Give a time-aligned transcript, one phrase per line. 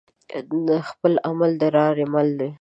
[0.89, 2.49] خپل عمل دلاري مل وي